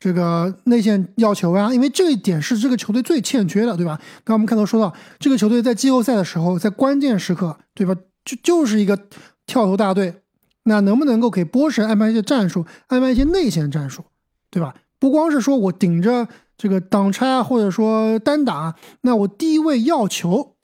[0.00, 3.96] 这个内线要求啊，因为这一点是这个球队最欠缺的，对吧？
[4.22, 7.96] 刚刚我们看到说到这个球队在季后赛的时候，在关键时刻，对吧？
[8.24, 8.96] 就就是一个
[9.44, 10.22] 跳投大队，
[10.68, 14.04] 那能不能够给波神安排一些战术，安排一些内线战术，
[14.50, 14.74] 对吧？
[15.00, 20.56] 不光是说我顶着这个挡拆啊，或者说单打，那我低位要球，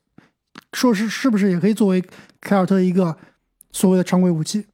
[0.73, 2.05] 说是是不是也可以作为
[2.41, 3.17] 凯尔特一个
[3.73, 4.67] 所谓的常规武器？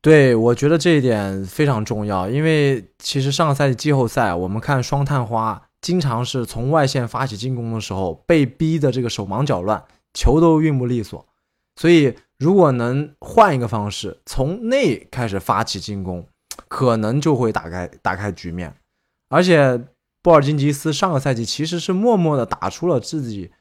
[0.00, 11.26] 对，我觉得这一点非常重要，因为其实上个赛季季后赛，我们看双探花经常是从外线发起进攻的时候，被逼的这个手忙脚乱，球都运不利索。
[11.76, 16.26] 所以如果能换一个方式，从内开始发起进攻，
[16.66, 18.74] 可能就会打开打开局面。
[19.28, 19.78] 而且
[20.22, 23.52] 波尔津吉斯上个赛季其实是默默的打出了自己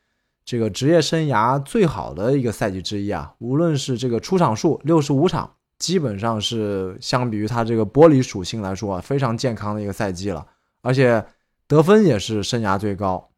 [0.46, 5.56] 这个职业生涯最好的一个赛季之一啊，无论是这个出场数六十五场。
[5.78, 10.46] 基本上是相比于他这个玻璃属性来说啊，非常健康的一个赛季了，
[10.82, 11.26] 而且
[11.68, 13.30] 得分也是生涯最高，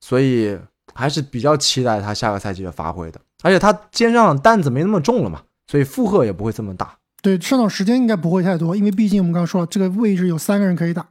[0.00, 0.58] 所以
[0.92, 3.20] 还是比较期待他下个赛季的发挥的。
[3.42, 6.96] 而且他肩上担子没那么重了嘛，所以负荷也不会这么大。
[7.20, 11.08] 对，上场时间应该不会太多，因为毕竟我们刚刚说了，这个位置有三个人可以打。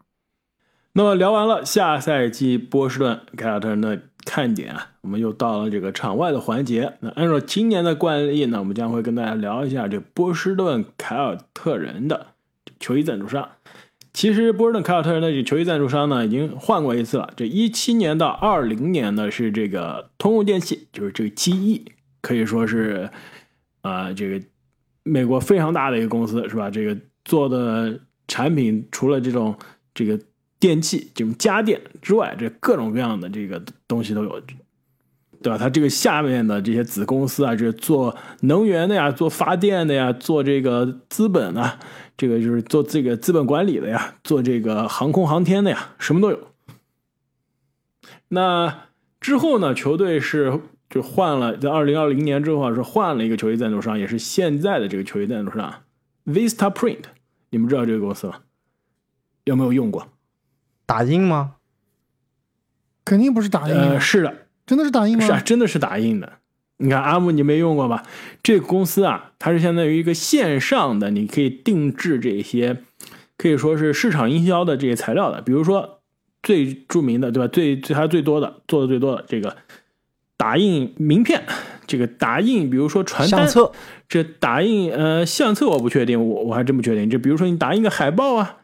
[0.93, 4.01] 那么聊完了下赛季波士顿凯尔特人的。
[4.23, 6.93] 看点啊，我们又到了这个场外的环节。
[6.99, 12.27] 那按照今年的惯例呢，我们将会跟大家聊一下这波士顿凯尔特人的
[12.79, 13.49] 球衣赞助商。
[14.13, 17.33] 其实波士顿凯尔特人的这球衣赞助商呢，已经换过一次了。
[17.35, 21.85] 这一七年到二零年呢，是这个通用电器，就是这个 GE，
[22.21, 23.09] 可以说是
[23.81, 24.45] 啊，这个
[25.03, 26.69] 美国非常大的一个公司，是吧？
[26.69, 29.57] 这个做的产品除了这种
[29.93, 30.19] 这个。
[30.61, 34.39] 电器这种家电之外，这各种各样的这个东西都有，
[35.41, 35.57] 对吧？
[35.57, 41.79] 它这个下面的这些子公司啊，这做能源的呀，做发电的呀，做这个资本啊，
[42.15, 46.39] 这个就是做这个资本管理的呀，做这个航空航天的呀，什么都有。
[48.27, 48.83] 那
[49.19, 55.73] 之后呢，球队是就换了，在二零二零年之后啊，是换了一个球衣赞助商，也是现在的这个球衣赞助商
[56.25, 57.05] ，Vista Print。
[57.49, 58.41] 你们知道这个公司吗？
[59.45, 60.09] 有没有用过？
[60.85, 61.55] 打印吗？
[63.05, 63.73] 肯定不是打印。
[63.73, 65.25] 呃，是的，真的是打印吗？
[65.25, 66.33] 是啊，真的是打印的。
[66.77, 68.03] 你看阿木，你没用过吧？
[68.43, 72.83] 这个公司啊，它是相当于一个线上的，你可以定制这些，
[73.37, 75.41] 可以说是市场营销的这些材料的。
[75.41, 76.01] 比如说
[76.43, 77.47] 最著名的，对吧？
[77.47, 79.55] 最最它最多的，做的最多的这个
[80.41, 81.43] 打印名片，
[81.85, 83.71] 这个打印，比如说传单、相册。
[84.09, 87.07] 这打印呃相册我不确定，我我还真不确定。
[87.07, 88.57] 就比如说你打印个海报啊。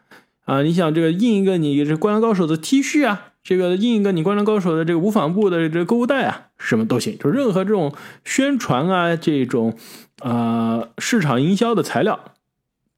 [0.44, 9.76] 啊，你想这个印一个你这《灌篮高手》的 T 恤啊，这个印一个你《灌篮高手》的这个无纺布的这个购物袋啊，什么都行，就任何这种宣传啊，这种
[10.22, 12.18] 呃市场营销的材料，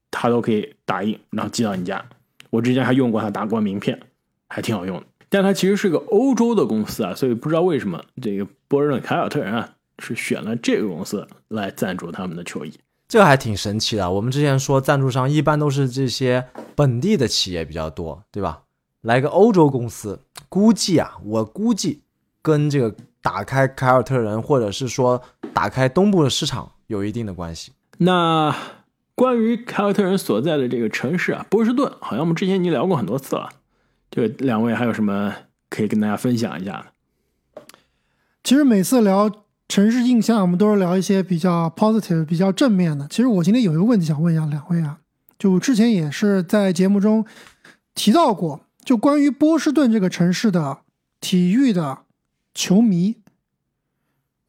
[0.09, 2.05] 它都可以打印，然后寄到你家。
[2.51, 3.99] 我之前还用过它打过名片，
[4.47, 5.03] 还挺好用的。
[5.31, 12.73] 但它其实是个欧洲的公司啊，所以不知道为什么这个波士顿凯尔特人啊是选了这个公司来赞助他们的球衣。
[13.07, 14.11] 这个还挺神奇的。
[14.11, 18.63] 我们之前说赞助商一般都是这些本地的企业比较多，对吧？
[18.99, 22.01] 来个欧洲公司，估计啊，我估计
[22.41, 25.21] 跟这个打开凯尔特人或者是说
[25.53, 27.71] 打开东部的市场有一定的关系。
[27.99, 28.53] 那
[29.15, 33.49] 关于凯尔特人所在的这个城市啊，波士顿，好像我们之前已经聊过很多次了。
[34.11, 35.33] 这两位还有什么
[35.69, 36.91] 可以跟大家分享一下？
[38.43, 39.31] 其实每次聊。
[39.71, 43.07] 城市印象，我们都是聊一些比较 positive、比较正面的。
[43.09, 44.99] 其实我今天有一个问题想问一下两位啊，
[45.39, 47.25] 就之前也是在节目中
[47.95, 50.79] 提到过，就关于波士顿这个城市的
[51.21, 51.99] 体育的
[52.53, 53.15] 球迷。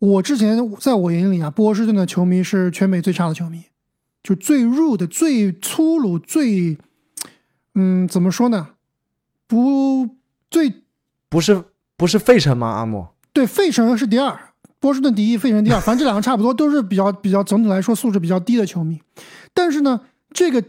[0.01, 3.67] 我之前在我眼里啊，波士顿的球迷是全美最差的球迷，
[4.25, 6.77] 就最入的、最粗鲁、最
[7.77, 8.71] 嗯，怎么说呢？
[9.53, 10.09] 不
[10.51, 10.73] 最
[11.29, 11.63] 不是
[11.99, 12.69] 不是费城吗？
[12.69, 18.99] 阿莫对，费城是第二，波士顿第一，费城第二，反正这两个差不多，都是比较比较总体来说素质比较低的球迷。
[19.53, 20.01] 但是呢，
[20.33, 20.65] 这个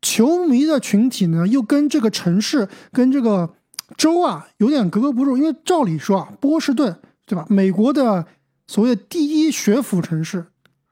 [0.00, 3.56] 球迷的群体呢，又跟这个城市跟这个
[3.96, 6.96] 州啊有点格格不入，因为照理说啊，波士顿
[7.26, 7.44] 对吧？
[7.48, 8.24] 美国的
[8.68, 10.46] 所谓的第一学府城市、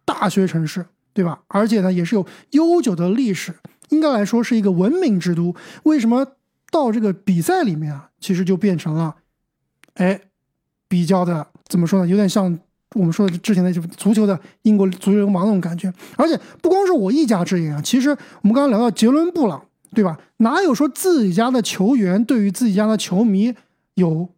[0.04, 1.42] 大学城市，对吧？
[1.46, 3.54] 而且呢，也是有悠久的历史，
[3.90, 5.54] 应该来说是一个文明之都。
[5.84, 6.26] 为什么
[6.70, 9.16] 到这个比赛里面啊，其实就变成了，
[9.94, 10.20] 哎，
[10.88, 12.06] 比较的怎么说呢？
[12.06, 12.58] 有点像
[12.94, 15.92] 我们说的之前的就足球的英国足球流氓那种感觉。
[16.16, 20.18] 而且不光是我一家之言啊，其实我们刚刚聊到杰伦布朗，对吧？
[20.38, 23.54] 哪有说自己家的球员对于自己家的球迷
[23.94, 24.28] 有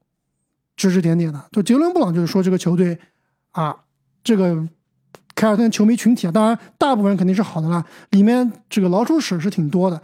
[0.76, 1.48] 指指点点的？
[1.52, 2.98] 就杰伦布朗就是说这个球队
[3.52, 3.76] 啊，
[4.22, 4.66] 这个
[5.34, 10.00] 凯尔特人球迷群体啊，当然大部分人肯定是好的啦，里面这个老鼠屎是挺多的，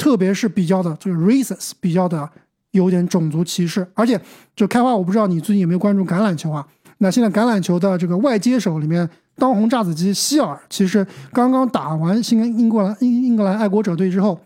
[0.00, 2.26] 特别是比较的这个 racist，比较的
[2.70, 4.18] 有点种族歧视，而且
[4.56, 6.66] 就开花，我不知道你最近有没有关注橄榄球啊？
[7.02, 14.40] 那现在橄榄球的这个外接手里面，当红炸子鸡希尔，其实刚刚打完新英格兰英英格兰爱国者队之后，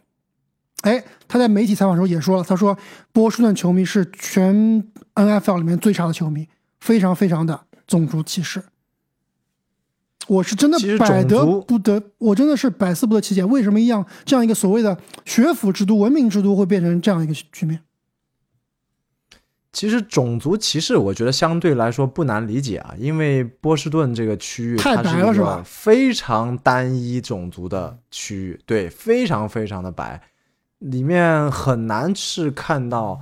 [0.83, 2.77] 哎，他在媒体采访时候也说了，他说
[3.13, 6.49] 波士顿球迷是全 NFL 里面最差的球迷，
[6.81, 8.61] 非常非常的种族歧视。
[10.27, 17.81] 我是真的百得不得，我真的是百思不得其解，为什么一样这样一个所谓的学府之都、文明之都会变成这样一个局面？
[19.71, 30.23] 其实种族歧视，我觉得相对来说不难理解啊，因为波士顿这个区域太它是一个白了是吧非常单一种族的区域，对，非常非常的白，
[30.79, 33.21] 里面很难是看到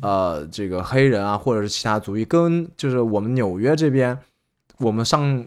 [0.00, 4.18] 呃这个黑人啊或者是其他族裔，跟就是我们纽约这边
[4.78, 5.46] 我们上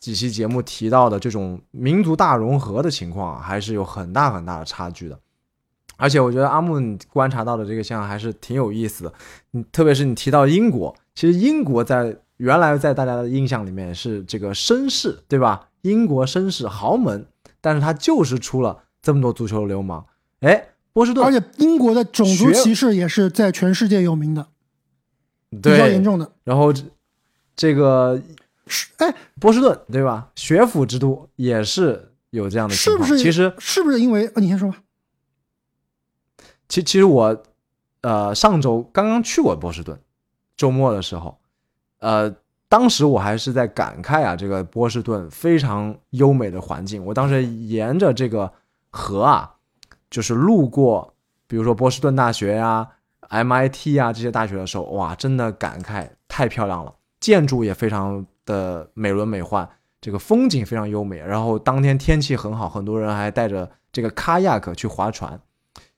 [0.00, 5.20] 几期节目提到的这种民族大融合的情况啊，还是有很大很大的差距的。
[5.96, 9.12] 而且我觉得阿木你观察到的这个现象还是挺有意思的，
[9.50, 15.68] 你特别是你提到英国，其实英国在原来在大家的印象里面是这个绅士，对吧？
[15.82, 17.26] 英国绅士豪门，
[17.60, 20.06] 但是他就是出了这么多足球流氓。
[20.40, 24.46] 哎，波士顿，而且英国的种族歧视也是在全世界有名的，
[25.50, 26.32] 比较严，重的。
[26.44, 26.82] 然后这
[27.54, 28.24] 这个是
[28.98, 30.30] 哎，波士顿，对吧？
[30.34, 33.06] 学府之都也是有这样的情况。
[33.06, 33.22] 是不是？
[33.22, 34.26] 其实是不是因为？
[34.28, 34.78] 啊你先说吧。
[36.68, 37.42] 其其实我，
[38.02, 39.98] 呃，上周刚刚去过波士顿，
[40.56, 41.38] 周末的时候，
[41.98, 42.32] 呃，
[42.68, 47.04] 当时我还是在感慨啊，这个波士顿非常优美的环境。
[47.04, 48.52] 我当时沿着这个
[48.90, 49.56] 河啊，
[50.08, 51.12] 就是路过，
[51.48, 52.88] 比如说波士顿大学呀、
[53.28, 59.68] MIT 啊这些大学的时候，哇，真的感慨太漂亮了，建筑也非常的美轮美奂，
[60.00, 61.18] 这个风景非常优美。
[61.18, 65.40] 然后当天天气很好，很多人还带着这个卡亚克去划船。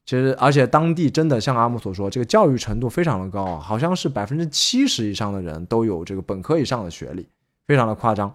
[0.05, 7.29] 其实，而且当地真的像阿木所说，这个教育程度非常的高啊，好像是百分之七十以上的人都有这个本科以上的学历，
[7.67, 8.35] 非常的夸张。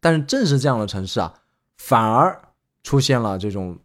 [0.00, 1.34] 但是正是这样的城市啊，
[1.76, 2.40] 反而
[2.84, 3.76] 出现了这种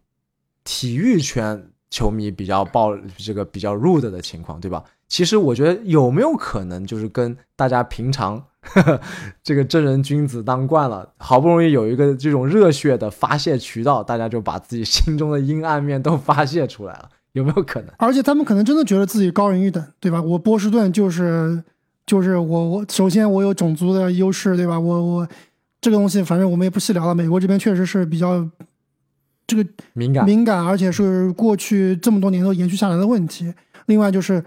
[0.62, 4.84] 体育圈球迷比较暴这个比较 rude 的情况，对吧？
[5.08, 9.00] 其实我觉得有没有可能就是跟大家平常呵 呵
[9.42, 17.90] 这个正人君子当惯了，好不容易有一个这种热血的发泄渠道，大家就把自己心中的阴暗面都发泄出来了，有没有可能？
[17.96, 20.20] 而且他们可能真的觉得自己高人一等，对吧？
[20.20, 21.64] 我波士顿就是
[22.04, 24.78] 就是我我首先我有种族的优势，对吧？
[24.78, 25.28] 我我
[25.80, 27.14] 这个东西反正我们也不细聊了。
[27.14, 28.46] 美国这边确实是比较
[29.46, 33.54] 这个敏感，敏感，而且是过去这么多年都延续下来的问题。
[33.86, 34.44] 另外就是。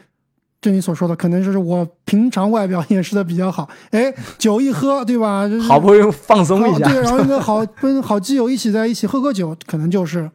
[0.61, 5.47] 正你所说的，可能就是我平常外表掩饰的比较好， 哎，酒一喝，对吧？
[5.49, 10.29] 就是好不容易放松一下，对，然后跟好跟好基友一起在一起喝喝酒，可能就是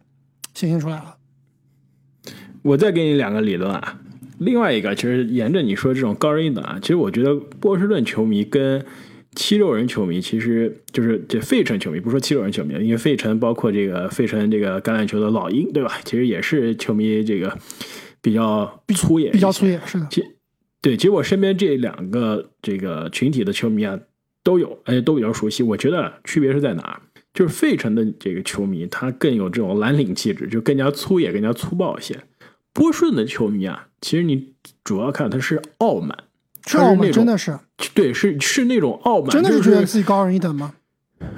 [0.53, 1.15] 显现出来了。
[2.62, 4.01] 我再给你两个理论啊，
[4.39, 8.85] 另外一个其实沿着你说这种高人一等啊，其实我觉得波士顿球迷跟
[9.37, 15.93] 七六人球迷其实就是这费城球迷，不说七六人球迷，因为费城包括这个费城这个橄榄球的老鹰，对吧？
[16.05, 17.57] 其实也是球迷这个
[18.27, 20.07] 比较粗野，比较粗野，是的。
[20.11, 20.20] 其
[20.83, 23.97] 对，其实我身边这两个这个群体的球迷啊
[24.43, 25.62] 都有，而且都比较熟悉。
[25.62, 27.01] 我觉得区别是在哪儿？
[27.33, 32.18] 就是费城的这个球迷，他更有这种蓝领气质，就更加粗野、更加粗暴一些。
[32.72, 36.18] 波士顿的球迷啊，其实你主要看他是傲慢，
[36.66, 37.57] 是傲慢，真的是，
[37.95, 40.74] 对，是是那种傲慢，真的是就觉得自己高人一等吗？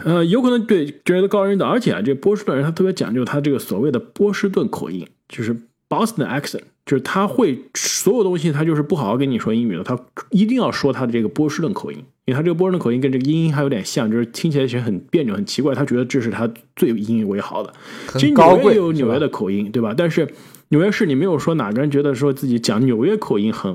[0.05, 5.55] 呃，有可能对觉得高人一等，而且啊，这波士顿人他特别讲究他这个所谓的波士顿口音，就是
[5.89, 9.99] Boston accent，就是他会所有东西他就是不好好跟你说英语的，他
[10.31, 17.71] 一定要说他的这个波士顿口音，因为他这个波士顿口音跟这个英音还有点像，就是听起来其实很别扭、很奇怪，他觉得这是他最引以为豪的。
[18.15, 19.93] 其实纽约也有纽约的口音，对吧？
[19.95, 20.27] 但是
[20.71, 23.75] 纽约市你没有说哪个人觉得说自己讲纽约口音很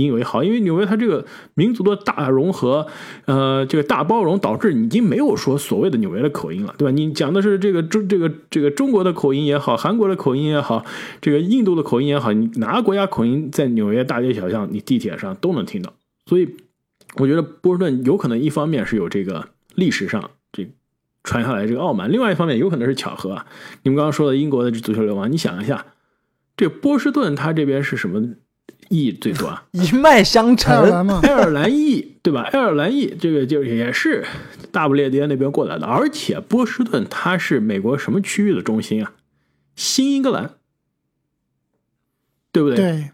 [0.00, 1.24] 因为好，因为纽约它这个
[1.54, 2.86] 民族的大融合，
[3.26, 6.90] 呃，这个大包容，导致已经没有说所谓的纽约的口音了，对吧？
[6.90, 10.84] 你讲的是这个中这个这个中国的口音也好，韩国的口音也好，
[11.20, 15.92] 这个印度的口音也好，你哪个国家口音在纽约大街小巷、你地铁上都能听到。
[16.26, 16.48] 所以，
[17.16, 20.68] 我觉得波士顿有可能一方面是有这个历史上这
[21.22, 23.46] 传下来这个傲慢，另外一方面有可能是巧合啊。
[23.82, 25.86] 你们刚刚说的英国的足球流氓，你想一下，
[26.56, 28.34] 这波士顿它这边是什么？
[28.88, 32.42] 裔最多啊， 一脉相承，爱尔兰嘛，爱尔兰裔对吧？
[32.52, 34.24] 爱尔兰裔这个就也是
[34.70, 39.12] 大不列颠那边过来的，而且波士顿它是美国什么区域的中心啊？
[39.76, 40.50] 新英格兰，
[42.52, 42.76] 对不对？
[42.76, 43.10] 对，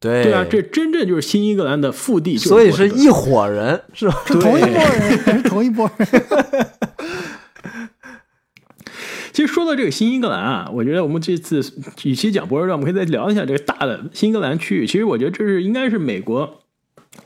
[0.00, 4.22] 对对啊，这真正就是新英格兰的腹地，所以是一伙人，是吧？
[4.26, 6.08] 是同一拨人，是同一拨人。
[9.42, 11.60] 其实说到这个新英格兰啊，我觉得我们这次
[12.04, 14.86] 与其讲博士顿，我们可以再聊一下这个大的新英格兰区域。
[14.86, 16.60] 其实我觉得这是应该是美国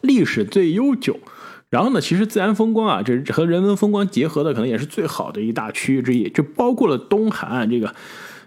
[0.00, 1.20] 历史最悠久，
[1.68, 7.94] 然后呢，其实自然风光啊，这和人文风光结合的可能也是最好的一大区域之一，就包括了东海岸这个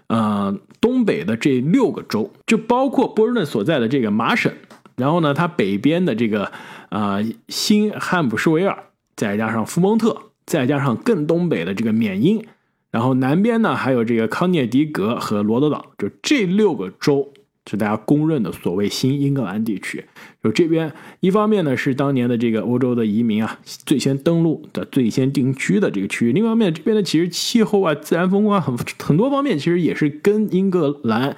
[0.08, 4.52] 呃东北的这六个州，就包括波士顿所在的这个麻省，
[4.96, 6.50] 然后呢，它北边的这个、
[6.88, 12.44] 呃新汉普士维尔，再加上福蒙特，再加上更东北的这个缅因。
[12.90, 17.32] 然后南边呢，还有这个康涅狄格和罗德岛，就这六个州
[17.70, 20.04] 是大家公认的所谓新英格兰地区。
[20.42, 31.36] 就这边一方面呢是当年的这个欧洲的移民啊最先登陆的、最先定居的这个区域；另一方面这边呢其实气候啊、自然风光很很多方面其实也是跟英格兰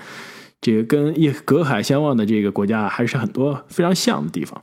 [0.60, 4.62] 这个跟一隔海相望的这个国家还是很多非常像的地方。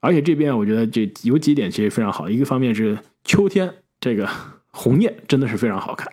[0.00, 4.28] 而且这边我觉得这有几点其实非常好，一个方面是秋天这个
[4.70, 6.12] 红叶真的是非常好看。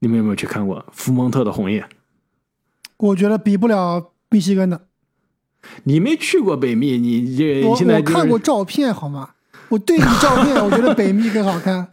[0.00, 1.86] 你们有没有去看过福蒙特的红叶？
[2.96, 4.86] 我觉得比不了密西根的。
[5.84, 9.30] 你没去过北密，你这我现在、就是、我看过照片，好吗？
[9.68, 11.88] 我对比照片， 我觉得北密更好看。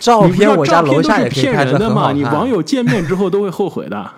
[0.00, 2.12] 照片我家照片楼下也骗人的嘛？
[2.12, 2.48] 你网。
[2.48, 4.10] 友见面之后都会后悔的。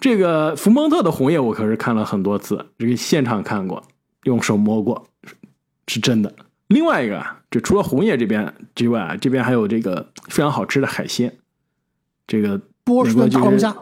[0.00, 3.82] 这个福蒙特的红叶我可是看了很多次，这个现场看过，
[4.24, 5.06] 用手摸过，
[5.86, 6.34] 是真的。
[6.66, 11.38] 另外一个啊，就除了红叶这边之外啊，这边还有这个非常好吃的海鲜，
[12.26, 13.76] 这个波士的大龙虾，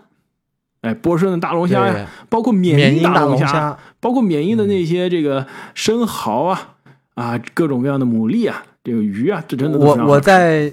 [0.82, 6.76] 哎，波士的大龙虾呀，包括缅因大龙龙虾，包括缅因的那些这个生蚝啊、
[7.14, 10.72] 啊各种各样的牡蛎啊，这个鱼啊，这真的我我在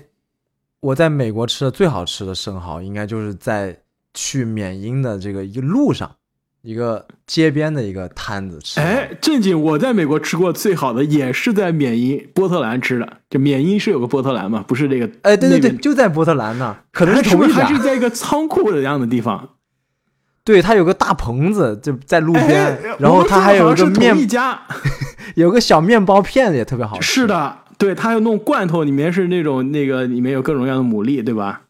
[0.82, 3.78] 我在美国吃的最好吃的生蚝，应该就是在
[4.14, 6.14] 去缅因的这个一路上，
[6.62, 8.80] 一个街边的一个摊子吃。
[8.80, 13.18] 哎，正经，我在美国吃过最好的也是在缅因波特兰吃的。
[13.30, 17.56] 就缅因是有个波特兰嘛，不是这个哎，对对对，就在波特兰呢，可能还是同一家。
[17.56, 19.50] 是还是在一个仓库的样的地方？
[20.44, 24.60] 对，它有个大棚子，就在路边，哎然后它还有个面同一家，
[25.36, 27.22] 有个小面包片也特别好吃。
[27.22, 31.62] 是的，对，它要弄罐头，里面是那种那个里面有各种各样的牡蛎，对吧？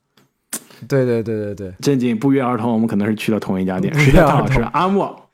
[0.90, 4.62] 对对对对对，正经不约而同，我们可能是去了同一家店，实在太好吃。
[4.74, 5.30] 阿莫，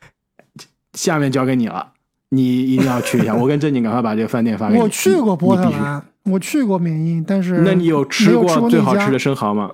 [0.93, 1.93] 下面交给你了，
[2.29, 3.33] 你一定要去一下。
[3.37, 4.81] 我跟正经赶快把这个饭店发给你。
[4.81, 9.71] 我去过波特兰，我去过缅因，但是那你有吃没有吃过最好吃的生蚝吗？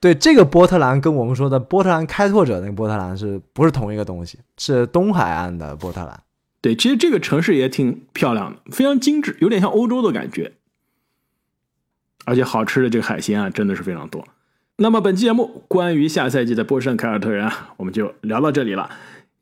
[0.00, 4.38] 对这个波特兰跟我们说的波特兰开拓者那个波特兰是不是同一个东西？
[4.58, 6.20] 是东海岸的波特兰。
[6.60, 10.52] 对，其实这个城市也挺漂亮的，非常精致，有点像欧洲的感觉。
[12.24, 14.24] 而且好吃的这个海鲜啊，真的是非常多。
[14.82, 18.90] 那么本期节目关于下赛季的波士顿凯尔特人啊，我们就聊到这里了。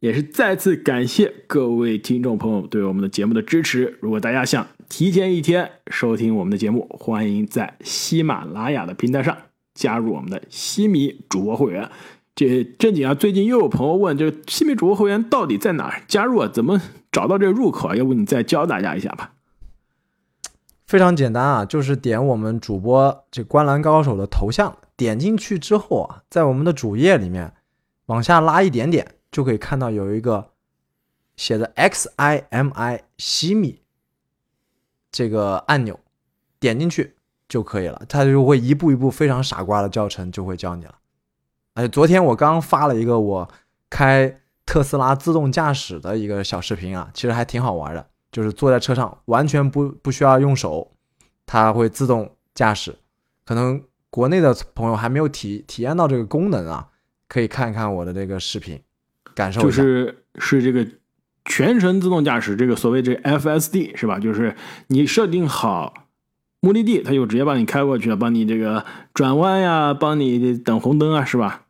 [0.01, 3.97] 也是再次感谢各位听众朋友对我们的节目的支持。
[4.01, 9.35] 如果大家想提前一天收听我们的节目，欢迎在喜马拉雅的平台上
[9.73, 11.89] 加入我们的西米主播会员。
[12.35, 16.51] 这正经啊，最近又有朋友问，这个西米主播会员到底在哪儿加入啊？
[16.53, 16.79] 怎么
[17.11, 17.97] 找到这个入口啊？
[17.97, 19.33] 要不你再教大家一下吧？
[20.87, 27.55] 非常简单啊，就是点我们主播这观澜高手的头像，点进去之后啊，在我们的主页里面
[28.05, 30.51] 往下拉一点点，就可以看到有一个
[31.37, 33.81] 写着 X I M I 西米
[35.11, 35.99] 这个按钮，
[36.59, 37.17] 点进去
[37.49, 40.95] 就可以了，它就会一步一步非常傻瓜的教程就会教你了。
[41.73, 43.51] 哎昨天我刚发了一个我
[43.89, 48.07] 开特斯拉自动驾驶的一个小视频啊，其实还挺好玩的。
[48.31, 50.93] 就是坐在车上完全不不需要用手，
[51.47, 52.97] 它会自动驾驶。
[53.45, 56.89] 可能国内的朋友还没有体体验到这个功能啊，
[57.29, 58.81] 可以看一看我的这个视频，
[59.35, 59.69] 感受一下。
[59.69, 60.87] 就是是这个
[61.45, 64.19] 全程自动驾驶，这个所谓这个 FSD 是吧？
[64.19, 64.57] 就是
[64.89, 65.95] 你设定好
[66.61, 68.85] 目的地，它就直接帮你开过去了，帮你这个
[69.15, 71.63] 转弯呀，帮你等红灯啊，是吧？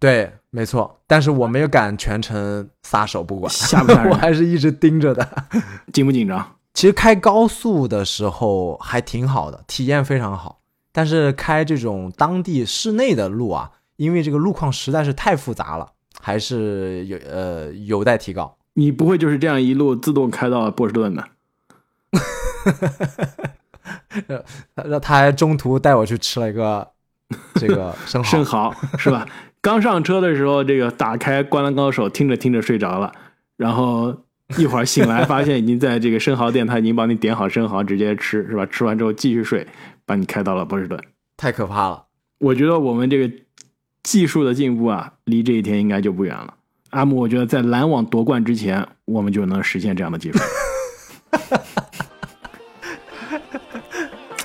[0.00, 5.26] 对，没错，但是我没有敢全程撒手不管，吓不吓人 我还是一直盯着的。
[5.92, 6.56] 紧不紧张？
[6.72, 10.60] 其实开高速的时候还挺好的，体验非常好。
[10.96, 15.90] 但是开这种当地室内的路啊，因为这个路况实在是太复杂了，
[16.20, 18.56] 还是有呃有待提高。
[18.74, 21.24] 你不会就是这样一路自动开到波士顿的？
[24.76, 26.88] 他他还中途带我去吃了一个
[27.58, 29.26] 这个生蚝，生蚝是吧？
[29.60, 33.12] 刚上车的时候，这个打开《灌篮高手》，听着听着睡着了，
[33.56, 34.14] 然后
[34.58, 38.64] 一会儿醒来，发现已经在这个生蚝店，他已经帮你点好生蚝，直接吃是吧？
[38.66, 39.66] 吃完之后继续睡，
[40.06, 40.98] 把你开到了波士顿。
[41.36, 42.04] 太可怕了。
[42.38, 43.34] 我觉得我们这个
[44.02, 46.54] 技术的进步啊，离这一天应该就不远了。
[46.90, 50.38] 阿姆，我觉得在篮网夺冠之前，我们就能实现这样的技术。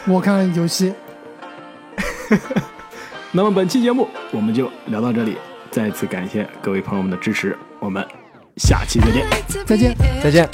[0.07, 0.93] 我看游戏。
[3.31, 5.35] 那么本期节目我们就聊到这里，
[5.69, 8.03] 再次感谢各位朋友们的支持，我们
[8.57, 9.27] 下期再见。
[9.65, 10.49] 再见再见。